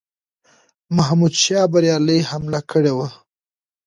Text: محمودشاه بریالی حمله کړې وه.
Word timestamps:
محمودشاه 0.95 1.65
بریالی 1.73 2.19
حمله 2.29 2.59
کړې 2.71 2.91
وه. 2.97 3.07